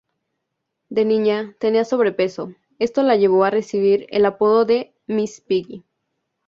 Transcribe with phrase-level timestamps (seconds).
[0.89, 5.83] De niña, tenía sobrepeso; esto la llevó a recibir el apodo de "Miss Piggy".